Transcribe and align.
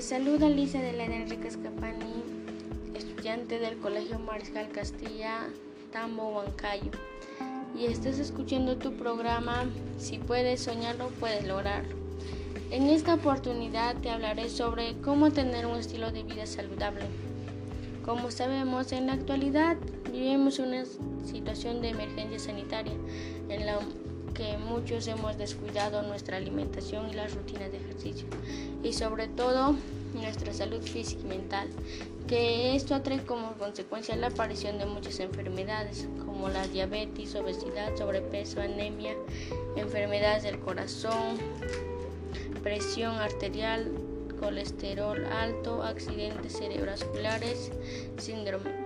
Saluda 0.00 0.48
Lisa 0.48 0.80
de 0.80 0.92
la 0.92 1.06
Enrique 1.06 1.50
Scapani, 1.50 2.22
estudiante 2.94 3.58
del 3.58 3.78
Colegio 3.78 4.20
Mariscal 4.20 4.68
Castilla, 4.68 5.48
Tambo, 5.92 6.28
Huancayo. 6.28 6.92
Y 7.76 7.86
estás 7.86 8.20
escuchando 8.20 8.76
tu 8.76 8.92
programa 8.92 9.64
Si 9.98 10.18
puedes 10.18 10.60
soñarlo, 10.60 11.08
puedes 11.18 11.46
lograrlo. 11.48 11.96
En 12.70 12.84
esta 12.84 13.14
oportunidad 13.14 13.96
te 13.96 14.10
hablaré 14.10 14.48
sobre 14.48 14.96
cómo 15.00 15.32
tener 15.32 15.66
un 15.66 15.76
estilo 15.76 16.12
de 16.12 16.22
vida 16.22 16.46
saludable. 16.46 17.04
Como 18.04 18.30
sabemos, 18.30 18.92
en 18.92 19.08
la 19.08 19.14
actualidad 19.14 19.76
vivimos 20.12 20.60
una 20.60 20.84
situación 21.24 21.82
de 21.82 21.88
emergencia 21.88 22.38
sanitaria 22.38 22.94
en 23.48 23.66
la 23.66 23.80
que 24.38 24.56
muchos 24.56 25.08
hemos 25.08 25.36
descuidado 25.36 26.02
nuestra 26.02 26.36
alimentación 26.36 27.10
y 27.10 27.14
las 27.14 27.34
rutinas 27.34 27.72
de 27.72 27.78
ejercicio. 27.78 28.28
Y 28.84 28.92
sobre 28.92 29.26
todo 29.26 29.74
nuestra 30.14 30.54
salud 30.54 30.80
física 30.80 31.22
y 31.24 31.28
mental, 31.28 31.68
que 32.28 32.76
esto 32.76 32.94
atrae 32.94 33.24
como 33.24 33.52
consecuencia 33.54 34.14
la 34.14 34.28
aparición 34.28 34.78
de 34.78 34.86
muchas 34.86 35.18
enfermedades 35.18 36.06
como 36.24 36.48
la 36.48 36.68
diabetes, 36.68 37.34
obesidad, 37.34 37.96
sobrepeso, 37.96 38.60
anemia, 38.60 39.16
enfermedades 39.74 40.44
del 40.44 40.60
corazón, 40.60 41.36
presión 42.62 43.16
arterial, 43.16 43.90
colesterol 44.38 45.26
alto, 45.26 45.82
accidentes 45.82 46.56
cerebrovasculares, 46.56 47.72
síndrome 48.18 48.77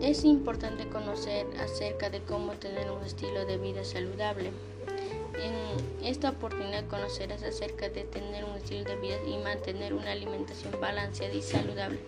es 0.00 0.24
importante 0.24 0.88
conocer 0.88 1.46
acerca 1.58 2.10
de 2.10 2.20
cómo 2.22 2.52
tener 2.52 2.90
un 2.90 3.04
estilo 3.04 3.44
de 3.44 3.58
vida 3.58 3.84
saludable. 3.84 4.50
En 5.42 6.06
esta 6.06 6.30
oportunidad 6.30 6.86
conocerás 6.88 7.42
acerca 7.42 7.88
de 7.88 8.04
tener 8.04 8.44
un 8.44 8.56
estilo 8.56 8.84
de 8.84 8.96
vida 8.96 9.16
y 9.26 9.38
mantener 9.38 9.94
una 9.94 10.12
alimentación 10.12 10.78
balanceada 10.80 11.34
y 11.34 11.42
saludable. 11.42 11.98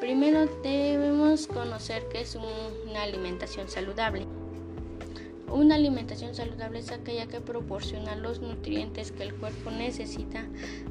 Primero 0.00 0.46
debemos 0.62 1.46
conocer 1.46 2.06
qué 2.10 2.20
es 2.20 2.36
una 2.36 3.02
alimentación 3.02 3.68
saludable. 3.68 4.26
Una 5.50 5.76
alimentación 5.76 6.34
saludable 6.34 6.80
es 6.80 6.92
aquella 6.92 7.26
que 7.26 7.40
proporciona 7.40 8.16
los 8.16 8.40
nutrientes 8.40 9.12
que 9.12 9.22
el 9.22 9.34
cuerpo 9.34 9.70
necesita 9.70 10.44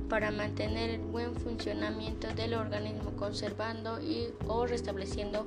para 0.09 0.31
mantener 0.31 0.89
el 0.89 1.01
buen 1.01 1.35
funcionamiento 1.35 2.27
del 2.33 2.55
organismo, 2.55 3.11
conservando 3.17 4.01
y 4.01 4.29
o 4.47 4.65
restableciendo 4.65 5.45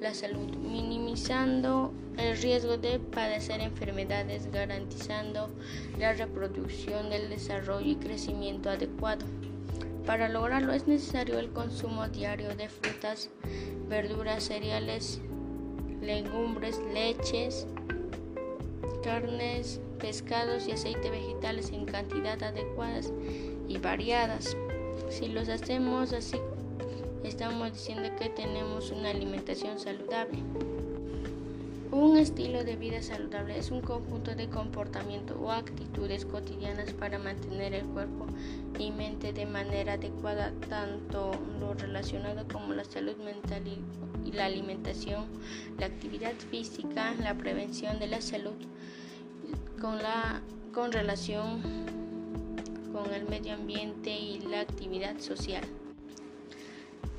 la 0.00 0.12
salud, 0.12 0.54
minimizando 0.56 1.92
el 2.18 2.36
riesgo 2.36 2.76
de 2.76 2.98
padecer 2.98 3.60
enfermedades, 3.60 4.50
garantizando 4.52 5.48
la 5.98 6.12
reproducción 6.12 7.08
del 7.08 7.30
desarrollo 7.30 7.90
y 7.90 7.96
crecimiento 7.96 8.68
adecuado. 8.68 9.24
Para 10.04 10.28
lograrlo 10.28 10.74
es 10.74 10.86
necesario 10.86 11.38
el 11.38 11.50
consumo 11.50 12.08
diario 12.08 12.54
de 12.56 12.68
frutas, 12.68 13.30
verduras, 13.88 14.44
cereales, 14.44 15.20
legumbres, 16.02 16.80
leches, 16.92 17.66
carnes, 19.02 19.80
pescados 19.98 20.66
y 20.66 20.72
aceite 20.72 21.10
vegetales 21.10 21.70
en 21.70 21.84
cantidad 21.84 22.42
adecuadas 22.42 23.12
y 23.68 23.78
variadas. 23.78 24.56
Si 25.08 25.28
los 25.28 25.48
hacemos 25.48 26.12
así, 26.12 26.38
estamos 27.24 27.72
diciendo 27.72 28.08
que 28.18 28.28
tenemos 28.28 28.90
una 28.90 29.10
alimentación 29.10 29.78
saludable. 29.78 30.38
Un 31.92 32.16
estilo 32.16 32.62
de 32.62 32.76
vida 32.76 33.02
saludable 33.02 33.58
es 33.58 33.72
un 33.72 33.80
conjunto 33.80 34.36
de 34.36 34.48
comportamientos 34.48 35.36
o 35.40 35.50
actitudes 35.50 36.24
cotidianas 36.24 36.92
para 36.92 37.18
mantener 37.18 37.74
el 37.74 37.84
cuerpo 37.86 38.26
y 38.78 38.92
mente 38.92 39.32
de 39.32 39.44
manera 39.44 39.94
adecuada, 39.94 40.52
tanto 40.68 41.32
lo 41.58 41.74
relacionado 41.74 42.46
como 42.46 42.74
la 42.74 42.84
salud 42.84 43.16
mental 43.16 43.62
y 44.24 44.32
la 44.32 44.44
alimentación, 44.44 45.24
la 45.78 45.86
actividad 45.86 46.34
física, 46.50 47.12
la 47.18 47.34
prevención 47.34 47.98
de 47.98 48.06
la 48.06 48.20
salud 48.20 48.54
con, 49.80 49.98
la, 49.98 50.40
con 50.72 50.92
relación 50.92 51.62
con 52.92 53.12
el 53.14 53.28
medio 53.28 53.54
ambiente 53.54 54.10
y 54.10 54.40
la 54.40 54.60
actividad 54.60 55.18
social. 55.18 55.64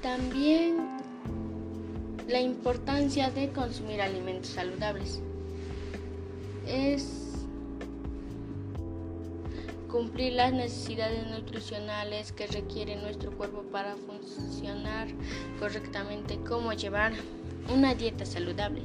También 0.02 0.78
la 2.28 2.40
importancia 2.40 3.30
de 3.30 3.52
consumir 3.52 4.02
alimentos 4.02 4.52
saludables 4.52 5.22
es 6.68 7.46
cumplir 9.90 10.34
las 10.34 10.54
necesidades 10.54 11.28
nutricionales 11.28 12.32
que 12.32 12.48
requiere 12.48 12.96
nuestro 12.96 13.32
cuerpo 13.32 13.64
para 13.64 13.96
funcionar 13.96 15.10
correctamente, 15.60 16.40
como 16.48 16.72
llevar 16.74 17.12
una 17.74 17.94
dieta 17.94 18.26
saludable. 18.26 18.84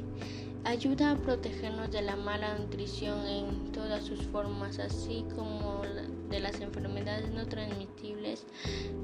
Ayuda 0.67 1.13
a 1.13 1.17
protegernos 1.17 1.93
de 1.93 2.03
la 2.03 2.17
mala 2.17 2.59
nutrición 2.59 3.25
en 3.25 3.71
todas 3.71 4.03
sus 4.03 4.21
formas, 4.25 4.81
así 4.81 5.25
como 5.37 5.83
de 6.29 6.41
las 6.41 6.61
enfermedades 6.61 7.31
no 7.31 7.47
transmitibles 7.47 8.45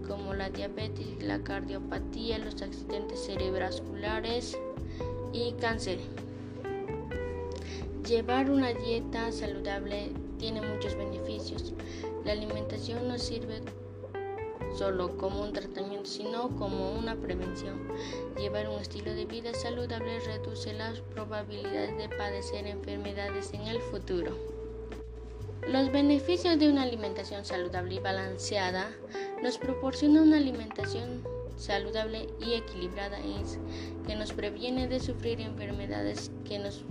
como 0.08 0.34
la 0.34 0.50
diabetes, 0.50 1.22
la 1.22 1.38
cardiopatía, 1.44 2.38
los 2.38 2.60
accidentes 2.62 3.24
cerebrovasculares 3.26 4.58
y 5.32 5.52
cáncer. 5.52 6.00
Llevar 8.08 8.50
una 8.50 8.72
dieta 8.72 9.30
saludable 9.30 10.10
tiene 10.40 10.62
muchos 10.62 10.96
beneficios. 10.96 11.74
La 12.24 12.32
alimentación 12.32 13.06
nos 13.06 13.22
sirve 13.22 13.60
solo 14.76 15.16
como 15.16 15.42
un 15.42 15.52
tratamiento, 15.52 16.06
sino 16.06 16.48
como 16.56 16.92
una 16.92 17.14
prevención. 17.14 17.78
Un 18.52 18.82
estilo 18.82 19.14
de 19.14 19.24
vida 19.24 19.54
saludable 19.54 20.20
reduce 20.20 20.74
las 20.74 21.00
probabilidades 21.00 21.96
de 21.96 22.14
padecer 22.14 22.66
enfermedades 22.66 23.50
en 23.54 23.62
el 23.62 23.80
futuro. 23.80 24.36
Los 25.66 25.90
beneficios 25.90 26.58
de 26.58 26.68
una 26.70 26.82
alimentación 26.82 27.46
saludable 27.46 27.94
y 27.94 27.98
balanceada 28.00 28.92
nos 29.42 29.56
proporciona 29.56 30.20
una 30.20 30.36
alimentación 30.36 31.24
saludable 31.56 32.28
y 32.44 32.52
equilibrada 32.52 33.18
que 34.06 34.16
nos 34.16 34.34
previene 34.34 34.86
de 34.86 35.00
sufrir 35.00 35.40
enfermedades 35.40 36.30
que 36.44 36.58
nos 36.58 36.84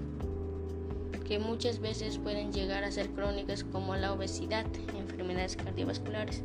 que 1.27 1.37
muchas 1.37 1.79
veces 1.79 2.17
pueden 2.17 2.51
llegar 2.51 2.83
a 2.83 2.91
ser 2.91 3.11
crónicas 3.11 3.63
como 3.65 3.95
la 3.95 4.13
obesidad, 4.13 4.65
enfermedades 4.97 5.57
cardiovasculares. 5.57 6.41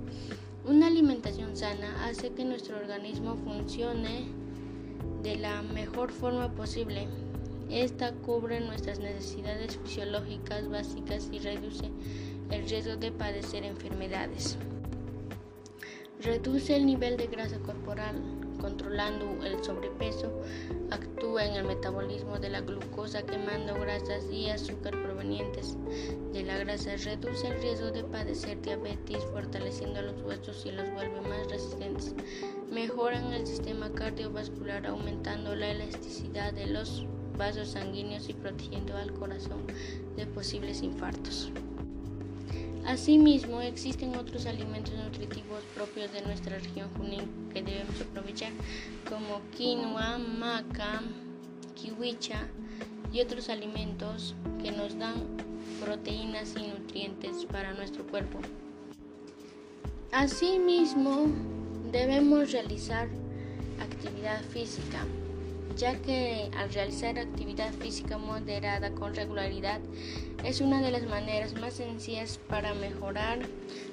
Una 0.66 0.88
alimentación 0.88 1.56
sana 1.56 2.06
hace 2.06 2.32
que 2.32 2.44
nuestro 2.44 2.76
organismo 2.76 3.36
funcione 3.36 4.45
de 5.22 5.36
la 5.36 5.62
mejor 5.62 6.10
forma 6.10 6.52
posible. 6.52 7.08
Esta 7.70 8.12
cubre 8.12 8.60
nuestras 8.60 8.98
necesidades 9.00 9.78
fisiológicas 9.78 10.68
básicas 10.68 11.28
y 11.32 11.38
reduce 11.38 11.90
el 12.50 12.68
riesgo 12.68 12.96
de 12.96 13.10
padecer 13.10 13.64
enfermedades. 13.64 14.56
Reduce 16.22 16.76
el 16.76 16.86
nivel 16.86 17.16
de 17.16 17.26
grasa 17.26 17.58
corporal, 17.58 18.16
controlando 18.58 19.44
el 19.44 19.62
sobrepeso, 19.62 20.30
actúa 20.90 21.44
en 21.44 21.54
el 21.54 21.64
metabolismo 21.64 22.38
de 22.38 22.50
la 22.50 22.60
glucosa 22.60 23.22
quemando 23.22 23.74
grasas 23.74 24.24
y 24.30 24.48
azúcar 24.48 25.00
provenientes 25.02 25.76
de 26.32 26.42
la 26.42 26.58
grasa, 26.58 26.96
reduce 26.96 27.48
el 27.48 27.60
riesgo 27.60 27.90
de 27.90 28.04
padecer 28.04 28.60
diabetes, 28.62 29.24
fortaleciendo 29.32 30.02
los 30.02 30.20
huesos 30.22 30.64
y 30.66 30.72
los 30.72 30.90
vuelve 30.92 31.20
más 31.22 31.48
resistentes, 31.48 32.14
mejoran 32.70 33.32
el 33.32 33.46
sistema 33.46 33.90
cardiovascular, 33.90 34.86
aumentando 34.86 35.54
la 35.54 35.70
elasticidad 35.70 36.52
de 36.52 36.66
los 36.66 37.06
vasos 37.36 37.68
sanguíneos 37.68 38.28
y 38.28 38.34
protegiendo 38.34 38.96
al 38.96 39.12
corazón 39.12 39.66
de 40.16 40.26
posibles 40.26 40.82
infartos. 40.82 41.52
Asimismo, 42.86 43.60
existen 43.60 44.14
otros 44.16 44.46
alimentos 44.46 44.94
nutritivos 44.94 45.60
propios 45.74 46.12
de 46.12 46.22
nuestra 46.22 46.56
región 46.56 46.88
Junín 46.96 47.48
que 47.52 47.60
debemos 47.60 48.00
aprovechar, 48.00 48.52
como 49.08 49.40
quinoa, 49.56 50.18
maca, 50.18 51.02
kiwicha 51.74 52.46
y 53.12 53.20
otros 53.20 53.48
alimentos 53.48 54.36
que 54.62 54.70
nos 54.70 54.96
dan 54.96 55.14
proteínas 55.84 56.54
y 56.56 56.68
nutrientes 56.68 57.44
para 57.46 57.74
nuestro 57.74 58.06
cuerpo. 58.06 58.38
Asimismo, 60.12 61.26
debemos 61.90 62.52
realizar 62.52 63.08
actividad 63.80 64.40
física 64.44 65.04
ya 65.76 65.94
que 66.02 66.50
al 66.56 66.72
realizar 66.72 67.18
actividad 67.18 67.72
física 67.74 68.18
moderada 68.18 68.90
con 68.92 69.14
regularidad 69.14 69.80
es 70.44 70.60
una 70.60 70.80
de 70.80 70.90
las 70.90 71.06
maneras 71.06 71.54
más 71.54 71.74
sencillas 71.74 72.38
para 72.48 72.74
mejorar 72.74 73.40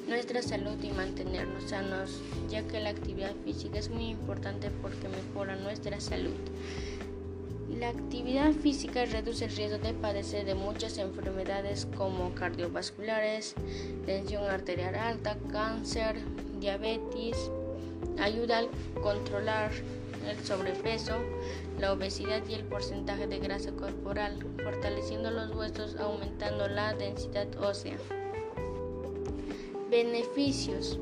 nuestra 0.07 0.41
salud 0.41 0.81
y 0.83 0.89
mantenernos 0.89 1.69
sanos, 1.69 2.21
ya 2.49 2.61
que 2.67 2.79
la 2.79 2.89
actividad 2.89 3.33
física 3.43 3.79
es 3.79 3.89
muy 3.89 4.09
importante 4.09 4.69
porque 4.81 5.07
mejora 5.09 5.55
nuestra 5.55 5.99
salud. 5.99 6.35
La 7.79 7.89
actividad 7.89 8.51
física 8.51 9.05
reduce 9.05 9.45
el 9.45 9.55
riesgo 9.55 9.79
de 9.79 9.93
padecer 9.93 10.45
de 10.45 10.53
muchas 10.53 10.97
enfermedades 10.99 11.87
como 11.97 12.33
cardiovasculares, 12.35 13.55
tensión 14.05 14.43
arterial 14.43 14.95
alta, 14.95 15.37
cáncer, 15.51 16.17
diabetes, 16.59 17.49
ayuda 18.19 18.59
a 18.59 19.01
controlar 19.01 19.71
el 20.25 20.43
sobrepeso, 20.45 21.17
la 21.79 21.93
obesidad 21.93 22.41
y 22.47 22.53
el 22.53 22.63
porcentaje 22.63 23.27
de 23.27 23.39
grasa 23.39 23.71
corporal, 23.71 24.39
fortaleciendo 24.63 25.31
los 25.31 25.55
huesos, 25.55 25.95
aumentando 25.97 26.67
la 26.67 26.93
densidad 26.93 27.47
ósea. 27.61 27.97
Beneficios. 29.89 30.99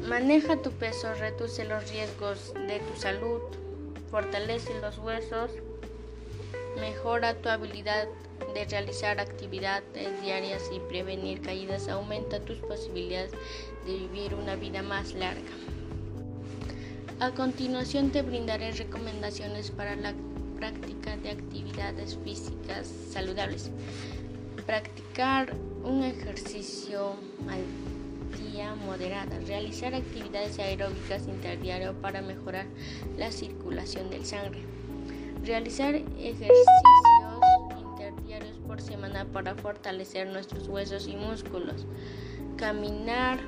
Maneja 0.00 0.62
tu 0.62 0.70
peso, 0.70 1.12
reduce 1.14 1.64
los 1.64 1.90
riesgos 1.90 2.54
de 2.54 2.80
tu 2.80 3.00
salud, 3.00 3.40
fortalece 4.10 4.78
los 4.80 4.98
huesos, 4.98 5.50
mejora 6.80 7.34
tu 7.34 7.48
habilidad 7.48 8.08
de 8.54 8.64
realizar 8.64 9.20
actividades 9.20 10.22
diarias 10.22 10.70
y 10.72 10.80
prevenir 10.80 11.42
caídas, 11.42 11.88
aumenta 11.88 12.40
tus 12.40 12.58
posibilidades 12.58 13.32
de 13.84 13.94
vivir 13.94 14.34
una 14.34 14.54
vida 14.54 14.82
más 14.82 15.12
larga. 15.14 15.50
A 17.20 17.32
continuación 17.32 18.10
te 18.10 18.22
brindaré 18.22 18.70
recomendaciones 18.70 19.72
para 19.72 19.96
la 19.96 20.14
práctica 20.56 21.16
de 21.16 21.30
actividades 21.30 22.16
físicas 22.22 22.86
saludables. 23.10 23.72
Practicar 24.66 25.52
un 25.82 26.04
ejercicio 26.04 27.16
al 27.48 27.64
día 28.40 28.72
moderada. 28.76 29.36
Realizar 29.48 29.96
actividades 29.96 30.60
aeróbicas 30.60 31.26
interdiario 31.26 31.92
para 31.94 32.22
mejorar 32.22 32.66
la 33.16 33.32
circulación 33.32 34.10
del 34.10 34.24
sangre. 34.24 34.62
Realizar 35.44 35.96
ejercicios 35.96 36.54
interdiarios 37.80 38.56
por 38.64 38.80
semana 38.80 39.24
para 39.24 39.56
fortalecer 39.56 40.28
nuestros 40.28 40.68
huesos 40.68 41.08
y 41.08 41.16
músculos. 41.16 41.84
Caminar 42.56 43.40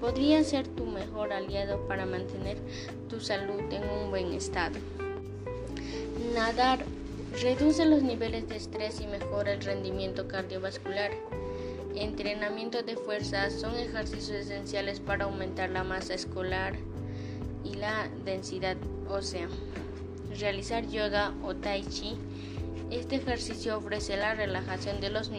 podría 0.00 0.44
ser 0.44 0.66
tu 0.68 0.86
mejor 0.86 1.32
aliado 1.32 1.86
para 1.88 2.06
mantener 2.06 2.58
tu 3.08 3.20
salud 3.20 3.60
en 3.70 3.82
un 3.88 4.10
buen 4.10 4.32
estado. 4.32 4.78
Nadar 6.34 6.84
reduce 7.40 7.84
los 7.84 8.02
niveles 8.02 8.48
de 8.48 8.56
estrés 8.56 9.00
y 9.00 9.06
mejora 9.06 9.52
el 9.52 9.60
rendimiento 9.60 10.28
cardiovascular. 10.28 11.10
Entrenamiento 11.94 12.82
de 12.82 12.96
fuerza 12.96 13.50
son 13.50 13.74
ejercicios 13.76 14.30
esenciales 14.30 15.00
para 15.00 15.24
aumentar 15.24 15.70
la 15.70 15.84
masa 15.84 16.14
escolar 16.14 16.74
y 17.64 17.74
la 17.74 18.08
densidad 18.24 18.76
ósea. 19.08 19.48
Realizar 20.38 20.86
yoga 20.86 21.34
o 21.42 21.56
tai 21.56 21.82
chi. 21.82 22.16
Este 22.90 23.16
ejercicio 23.16 23.78
ofrece 23.78 24.16
la 24.16 24.34
relajación 24.34 25.00
de 25.00 25.10
los 25.10 25.30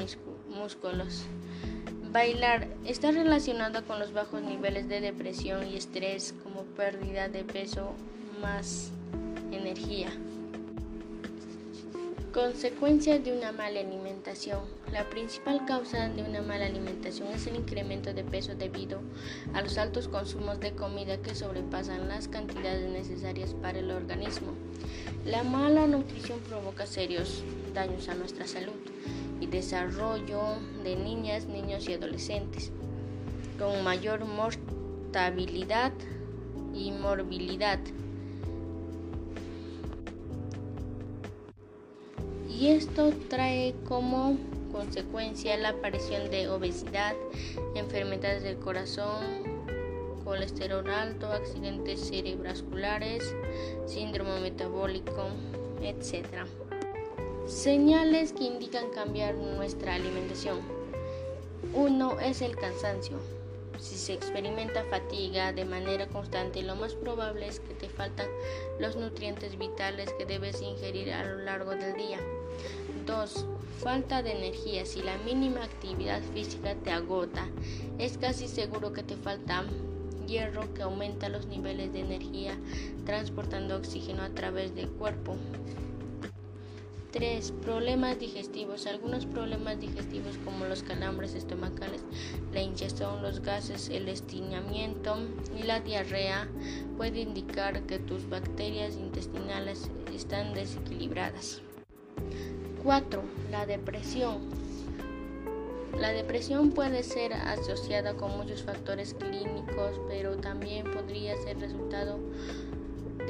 músculos 0.50 1.26
Bailar 2.12 2.68
está 2.86 3.12
relacionado 3.12 3.86
con 3.86 4.00
los 4.00 4.14
bajos 4.14 4.42
niveles 4.42 4.90
de 4.90 5.00
depresión 5.00 5.68
y 5.68 5.76
estrés 5.76 6.34
como 6.44 6.64
pérdida 6.64 7.30
de 7.30 7.44
peso 7.44 7.92
más 8.42 8.90
energía. 9.52 10.10
Consecuencia 12.34 13.20
de 13.20 13.38
una 13.38 13.52
mala 13.52 13.82
alimentación. 13.82 14.62
La 14.92 15.08
principal 15.08 15.68
causa 15.68 16.10
de 16.10 16.24
una 16.24 16.42
mala 16.42 16.66
alimentación 16.66 17.28
es 17.28 17.46
el 17.46 17.58
incremento 17.58 18.12
de 18.12 18.24
peso 18.24 18.56
debido 18.56 19.02
a 19.54 19.62
los 19.62 19.78
altos 19.78 20.08
consumos 20.08 20.60
de 20.60 20.72
comida 20.72 21.18
que 21.18 21.36
sobrepasan 21.36 22.08
las 22.08 22.28
cantidades 22.28 22.90
necesarias 22.90 23.54
para 23.62 23.78
el 23.78 23.92
organismo. 23.92 24.54
La 25.26 25.44
mala 25.44 25.86
nutrición 25.86 26.40
provoca 26.40 26.88
serios 26.88 27.44
daños 27.76 28.10
a 28.10 28.16
nuestra 28.16 28.48
salud 28.48 28.74
y 29.40 29.48
desarrollo 29.48 30.42
de 30.84 30.96
niñas, 30.96 31.46
niños 31.46 31.88
y 31.88 31.94
adolescentes, 31.94 32.72
con 33.58 33.84
mayor 33.84 34.26
mortalidad 34.26 35.94
y 36.74 36.92
morbilidad. 36.92 37.80
Y 42.50 42.68
esto 42.68 43.12
trae 43.30 43.74
como 43.88 44.38
consecuencia 44.72 45.58
la 45.58 45.70
aparición 45.70 46.30
de 46.30 46.50
obesidad, 46.50 47.16
enfermedades 47.76 48.44
del 48.44 48.58
corazón, 48.58 49.24
colesterol 50.24 50.88
alto, 50.90 51.28
accidentes 51.28 52.08
cerebrovasculares, 52.08 53.34
síndrome 53.86 54.42
metabólico, 54.42 55.28
etc. 55.82 56.46
Señales 57.50 58.32
que 58.32 58.44
indican 58.44 58.92
cambiar 58.92 59.34
nuestra 59.34 59.96
alimentación. 59.96 60.60
Uno 61.74 62.20
es 62.20 62.44
el 62.44 62.56
cansancio. 62.56 63.18
Si 63.80 63.96
se 63.96 64.14
experimenta 64.14 64.84
fatiga 64.84 65.52
de 65.52 65.66
manera 65.66 66.08
constante, 66.08 66.62
lo 66.62 66.76
más 66.76 66.94
probable 66.94 67.48
es 67.48 67.60
que 67.60 67.74
te 67.74 67.90
faltan 67.90 68.28
los 68.80 68.98
nutrientes 68.98 69.58
vitales 69.58 70.14
que 70.14 70.28
debes 70.28 70.62
ingerir 70.62 71.12
a 71.12 71.26
lo 71.26 71.40
largo 71.40 71.72
del 71.72 71.96
día. 71.96 72.20
2. 73.08 73.46
Falta 73.80 74.22
de 74.22 74.34
energía. 74.34 74.86
Si 74.86 75.02
la 75.02 75.18
mínima 75.18 75.64
actividad 75.64 76.22
física 76.36 76.76
te 76.76 76.92
agota, 76.92 77.48
es 77.98 78.20
casi 78.20 78.48
seguro 78.48 78.94
que 78.94 79.02
te 79.02 79.16
falta 79.16 79.66
hierro 80.28 80.72
que 80.76 80.84
aumenta 80.84 81.30
los 81.30 81.48
niveles 81.48 81.92
de 81.94 82.02
energía 82.02 82.56
transportando 83.08 83.76
oxígeno 83.76 84.22
a 84.22 84.30
través 84.30 84.76
del 84.76 84.88
cuerpo. 84.88 85.36
3. 87.12 87.52
Problemas 87.64 88.20
digestivos. 88.20 88.86
Algunos 88.86 89.26
problemas 89.26 89.80
digestivos 89.80 90.38
como 90.46 90.66
los 90.66 90.84
calambres 90.84 91.34
estomacales, 91.34 92.04
la 92.54 92.62
hinchazón, 92.62 93.22
los 93.22 93.42
gases, 93.42 93.90
el 93.90 94.08
estreñimiento 94.08 95.18
y 95.60 95.64
la 95.64 95.80
diarrea 95.80 96.48
pueden 96.98 97.30
indicar 97.30 97.84
que 97.84 98.00
tus 98.00 98.30
bacterias 98.30 98.96
intestinales 98.96 99.90
están 100.14 100.54
desequilibradas. 100.54 101.62
4. 102.84 103.22
La 103.52 103.66
depresión. 103.66 104.38
La 106.00 106.14
depresión 106.14 106.72
puede 106.72 107.04
ser 107.04 107.34
asociada 107.34 108.14
con 108.14 108.38
muchos 108.38 108.64
factores 108.64 109.16
clínicos, 109.16 110.00
pero 110.08 110.38
también 110.38 110.90
podría 110.92 111.36
ser 111.42 111.60
resultado 111.60 112.18
de 112.18 112.69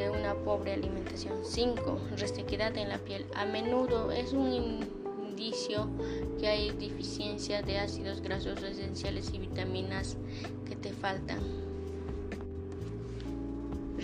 una 0.07 0.35
pobre 0.35 0.73
alimentación. 0.73 1.43
5. 1.43 1.99
Resequedad 2.17 2.77
en 2.77 2.87
la 2.87 2.99
piel. 2.99 3.25
A 3.35 3.45
menudo 3.45 4.11
es 4.11 4.31
un 4.31 4.53
indicio 4.53 5.89
que 6.39 6.47
hay 6.47 6.69
deficiencia 6.71 7.61
de 7.61 7.79
ácidos 7.79 8.21
grasos 8.21 8.61
esenciales 8.63 9.31
y 9.33 9.39
vitaminas 9.39 10.15
que 10.65 10.75
te 10.75 10.93
faltan. 10.93 11.39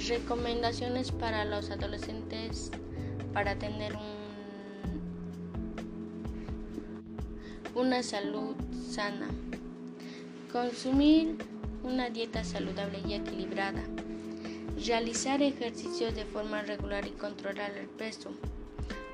Recomendaciones 0.08 1.12
para 1.12 1.46
los 1.46 1.70
adolescentes 1.70 2.72
para 3.32 3.56
tener 3.56 3.98
una 7.76 8.04
salud 8.04 8.56
sana. 8.90 9.30
Consumir 10.52 11.38
una 11.84 12.10
dieta 12.10 12.44
saludable 12.44 13.00
y 13.08 13.14
equilibrada 13.14 13.84
realizar 14.84 15.42
ejercicios 15.42 16.16
de 16.16 16.26
forma 16.26 16.62
regular 16.62 17.08
y 17.08 17.12
controlar 17.12 17.72
el 17.78 17.88
peso, 17.88 18.32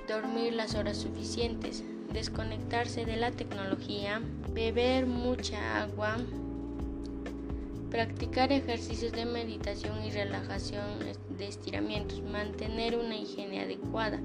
dormir 0.07 0.53
las 0.53 0.75
horas 0.75 0.97
suficientes, 0.97 1.83
desconectarse 2.11 3.05
de 3.05 3.15
la 3.15 3.31
tecnología, 3.31 4.21
beber 4.53 5.05
mucha 5.05 5.83
agua, 5.83 6.17
practicar 7.89 8.51
ejercicios 8.51 9.11
de 9.11 9.25
meditación 9.25 10.03
y 10.03 10.11
relajación 10.11 10.85
de 11.37 11.47
estiramientos, 11.47 12.21
mantener 12.21 12.97
una 12.97 13.15
higiene 13.15 13.61
adecuada, 13.61 14.19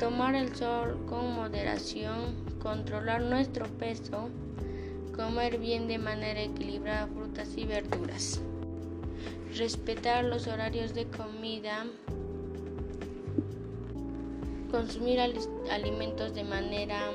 tomar 0.00 0.34
el 0.34 0.54
sol 0.56 1.04
con 1.06 1.34
moderación, 1.34 2.34
controlar 2.60 3.22
nuestro 3.22 3.66
peso, 3.66 4.28
comer 5.14 5.58
bien 5.58 5.86
de 5.86 5.98
manera 5.98 6.42
equilibrada 6.42 7.06
frutas 7.06 7.48
y 7.56 7.64
verduras 7.64 8.40
respetar 9.56 10.24
los 10.24 10.46
horarios 10.46 10.94
de 10.94 11.06
comida, 11.06 11.86
consumir 14.70 15.20
alimentos 15.70 16.34
de 16.34 16.44
manera 16.44 17.12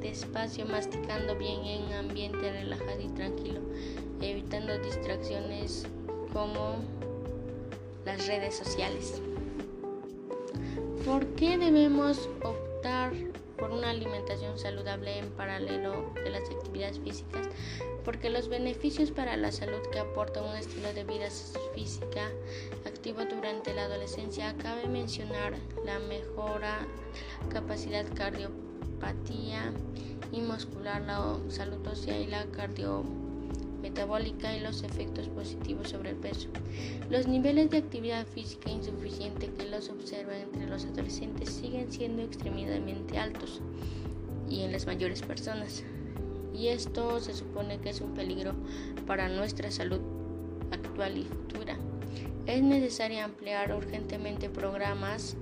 despacio, 0.00 0.66
masticando 0.66 1.36
bien 1.36 1.64
en 1.64 1.92
ambiente 1.92 2.50
relajado 2.50 3.00
y 3.00 3.08
tranquilo, 3.08 3.60
evitando 4.20 4.78
distracciones 4.78 5.86
como 6.32 6.76
las 8.04 8.26
redes 8.26 8.56
sociales. 8.56 9.20
¿Por 11.04 11.26
qué 11.34 11.58
debemos 11.58 12.28
optar? 12.42 13.12
Por 13.62 13.70
una 13.70 13.90
alimentación 13.90 14.58
saludable 14.58 15.20
en 15.20 15.30
paralelo 15.30 16.12
de 16.16 16.30
las 16.30 16.50
actividades 16.50 16.98
físicas, 16.98 17.48
porque 18.04 18.28
los 18.28 18.48
beneficios 18.48 19.12
para 19.12 19.36
la 19.36 19.52
salud 19.52 19.78
que 19.92 20.00
aporta 20.00 20.42
un 20.42 20.56
estilo 20.56 20.92
de 20.92 21.04
vida 21.04 21.28
física 21.72 22.28
activo 22.84 23.24
durante 23.24 23.72
la 23.72 23.84
adolescencia, 23.84 24.56
cabe 24.58 24.88
mencionar 24.88 25.54
la 25.84 26.00
mejora 26.00 26.80
de 26.80 27.46
la 27.46 27.60
capacidad 27.60 28.04
cardiopatía 28.16 29.72
y 30.32 30.40
muscular, 30.40 31.02
la 31.02 31.36
salud 31.48 31.86
ósea 31.86 32.18
y 32.18 32.26
la 32.26 32.44
cardio 32.46 33.04
metabólica 33.82 34.56
y 34.56 34.60
los 34.60 34.82
efectos 34.82 35.28
positivos 35.28 35.90
sobre 35.90 36.10
el 36.10 36.16
peso. 36.16 36.48
Los 37.10 37.26
niveles 37.26 37.70
de 37.70 37.78
actividad 37.78 38.26
física 38.26 38.70
insuficiente 38.70 39.50
que 39.50 39.66
los 39.66 39.90
observan 39.90 40.36
entre 40.36 40.66
los 40.66 40.84
adolescentes 40.84 41.50
siguen 41.50 41.90
siendo 41.90 42.22
extremadamente 42.22 43.18
altos 43.18 43.60
y 44.48 44.62
en 44.62 44.72
las 44.72 44.86
mayores 44.86 45.22
personas. 45.22 45.84
Y 46.54 46.68
esto 46.68 47.20
se 47.20 47.34
supone 47.34 47.78
que 47.78 47.90
es 47.90 48.00
un 48.00 48.14
peligro 48.14 48.54
para 49.06 49.28
nuestra 49.28 49.70
salud 49.70 50.00
actual 50.70 51.18
y 51.18 51.24
futura. 51.24 51.76
Es 52.46 52.62
necesario 52.62 53.24
ampliar 53.24 53.74
urgentemente 53.74 54.48
programas 54.48 55.36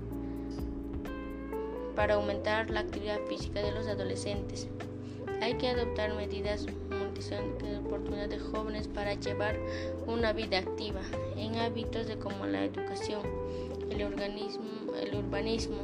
para 1.96 2.14
aumentar 2.14 2.70
la 2.70 2.80
actividad 2.80 3.18
física 3.28 3.60
de 3.60 3.72
los 3.72 3.86
adolescentes. 3.86 4.68
Hay 5.42 5.54
que 5.54 5.68
adoptar 5.68 6.14
medidas 6.14 6.66
de 7.28 7.76
oportunidades 7.84 8.30
de 8.30 8.38
jóvenes 8.38 8.88
para 8.88 9.12
llevar 9.12 9.54
una 10.06 10.32
vida 10.32 10.56
activa 10.58 11.02
en 11.36 11.54
hábitos 11.56 12.06
de 12.06 12.16
como 12.16 12.46
la 12.46 12.64
educación, 12.64 13.20
el 13.90 14.06
urbanismo. 15.14 15.82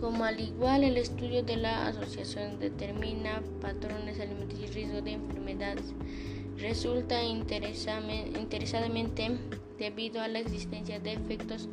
Como 0.00 0.24
al 0.24 0.38
igual 0.38 0.84
el 0.84 0.96
estudio 0.96 1.42
de 1.42 1.56
la 1.56 1.88
asociación 1.88 2.60
determina 2.60 3.42
patrones 3.60 4.20
alimenticios 4.20 4.70
y 4.70 4.74
riesgo 4.74 5.02
de 5.02 5.14
enfermedades, 5.14 5.86
resulta 6.58 7.24
interesadamente 7.24 9.32
debido 9.76 10.20
a 10.20 10.28
la 10.28 10.38
existencia 10.38 11.00
de 11.00 11.14
efectos 11.14 11.68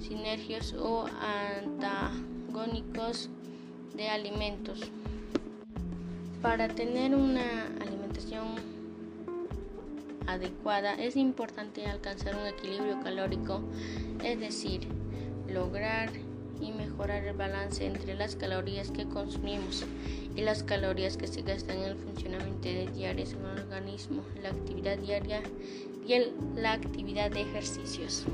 sinergios 0.00 0.74
o 0.74 1.06
antagónicos 1.20 3.30
de 3.94 4.08
alimentos. 4.08 4.90
Para 6.42 6.66
tener 6.66 7.14
una 7.14 7.68
alimentación 7.80 8.56
adecuada 10.26 10.94
es 10.94 11.14
importante 11.14 11.86
alcanzar 11.86 12.34
un 12.34 12.46
equilibrio 12.46 13.00
calórico, 13.00 13.62
es 14.24 14.40
decir, 14.40 14.88
lograr 15.48 16.10
y 16.60 16.72
mejorar 16.72 17.24
el 17.24 17.36
balance 17.36 17.86
entre 17.86 18.14
las 18.16 18.34
calorías 18.34 18.90
que 18.90 19.04
consumimos 19.04 19.84
y 20.34 20.40
las 20.40 20.64
calorías 20.64 21.16
que 21.16 21.28
se 21.28 21.42
gastan 21.42 21.78
en 21.78 21.84
el 21.84 21.96
funcionamiento 21.96 22.68
diario 22.92 23.24
en 23.24 23.46
el 23.46 23.58
organismo, 23.60 24.22
la 24.42 24.48
actividad 24.48 24.98
diaria 24.98 25.42
y 26.06 26.14
la 26.56 26.72
actividad 26.72 27.30
de 27.30 27.42
ejercicios. 27.42 28.24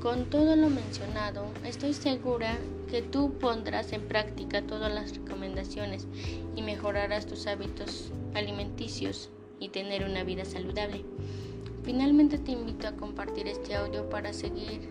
Con 0.00 0.30
todo 0.30 0.56
lo 0.56 0.70
mencionado, 0.70 1.44
estoy 1.62 1.92
segura 1.92 2.56
que 2.90 3.02
tú 3.02 3.34
pondrás 3.34 3.92
en 3.92 4.00
práctica 4.08 4.62
todas 4.62 4.90
las 4.90 5.14
recomendaciones 5.14 6.06
y 6.56 6.62
mejorarás 6.62 7.26
tus 7.26 7.46
hábitos 7.46 8.10
alimenticios 8.34 9.28
y 9.58 9.68
tener 9.68 10.04
una 10.04 10.24
vida 10.24 10.46
saludable. 10.46 11.04
Finalmente 11.84 12.38
te 12.38 12.52
invito 12.52 12.88
a 12.88 12.96
compartir 12.96 13.46
este 13.46 13.74
audio 13.74 14.08
para 14.08 14.32
seguir 14.32 14.88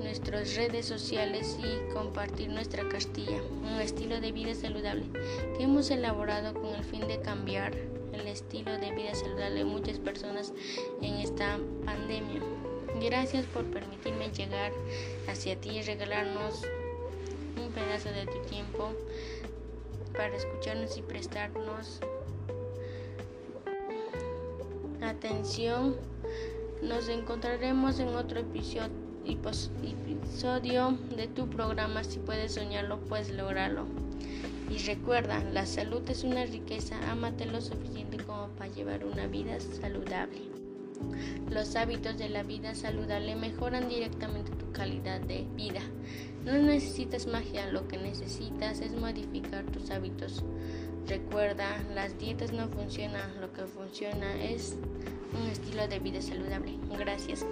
nuestras 0.00 0.54
redes 0.54 0.86
sociales 0.86 1.58
y 1.58 1.92
compartir 1.92 2.50
nuestra 2.50 2.88
Castilla, 2.88 3.42
un 3.42 3.80
estilo 3.80 4.20
de 4.20 4.30
vida 4.30 4.54
saludable 4.54 5.06
que 5.56 5.64
hemos 5.64 5.90
elaborado 5.90 6.54
con 6.54 6.72
el 6.72 6.84
fin 6.84 7.08
de 7.08 7.20
cambiar 7.20 7.74
el 8.12 8.28
estilo 8.28 8.78
de 8.78 8.92
vida 8.92 9.12
saludable 9.12 9.56
de 9.56 9.64
muchas 9.64 9.98
personas 9.98 10.52
en 11.02 11.14
esta 11.14 11.58
pandemia. 11.84 12.40
Gracias 13.00 13.44
por 13.46 13.64
permitirme 13.64 14.30
llegar 14.30 14.72
hacia 15.28 15.60
ti 15.60 15.70
y 15.70 15.82
regalarnos 15.82 16.62
un 17.60 17.72
pedazo 17.72 18.10
de 18.10 18.26
tu 18.26 18.38
tiempo 18.48 18.92
para 20.12 20.36
escucharnos 20.36 20.96
y 20.96 21.02
prestarnos 21.02 22.00
atención. 25.02 25.96
Nos 26.82 27.08
encontraremos 27.08 27.98
en 27.98 28.08
otro 28.08 28.40
episodio, 28.40 28.90
de 31.16 31.26
tu 31.28 31.48
programa. 31.48 32.04
Si 32.04 32.18
puedes 32.18 32.54
soñarlo, 32.54 33.00
puedes 33.00 33.30
lograrlo. 33.30 33.86
Y 34.70 34.78
recuerda, 34.78 35.42
la 35.52 35.66
salud 35.66 36.08
es 36.08 36.24
una 36.24 36.44
riqueza. 36.46 36.96
Ámate 37.10 37.46
lo 37.46 37.60
suficiente 37.60 38.18
como 38.24 38.48
para 38.48 38.70
llevar 38.70 39.04
una 39.04 39.26
vida 39.26 39.58
saludable. 39.60 40.63
Los 41.50 41.76
hábitos 41.76 42.18
de 42.18 42.28
la 42.28 42.42
vida 42.42 42.74
saludable 42.74 43.36
mejoran 43.36 43.88
directamente 43.88 44.50
tu 44.52 44.72
calidad 44.72 45.20
de 45.20 45.46
vida. 45.54 45.80
No 46.44 46.52
necesitas 46.54 47.26
magia, 47.26 47.66
lo 47.68 47.88
que 47.88 47.96
necesitas 47.96 48.80
es 48.80 48.92
modificar 48.92 49.64
tus 49.66 49.90
hábitos. 49.90 50.44
Recuerda, 51.06 51.82
las 51.94 52.18
dietas 52.18 52.52
no 52.52 52.68
funcionan, 52.68 53.40
lo 53.40 53.52
que 53.52 53.62
funciona 53.62 54.42
es 54.42 54.76
un 55.38 55.48
estilo 55.50 55.86
de 55.88 55.98
vida 55.98 56.22
saludable. 56.22 56.78
Gracias. 56.98 57.44